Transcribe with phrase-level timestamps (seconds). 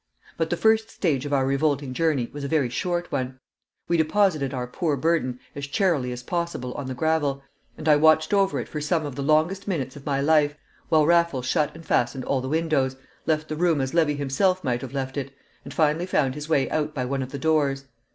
[0.35, 3.39] But the first stage of our revolting journey was a very short one.
[3.87, 7.43] We deposited our poor burden as charily as possible on the gravel,
[7.77, 10.55] and I watched over it for some of the longest minutes of my life,
[10.89, 12.95] while Raffles shut and fastened all the windows,
[13.27, 15.29] left the room as Levy himself might have left it,
[15.63, 17.85] and finally found his way out by one of the doors.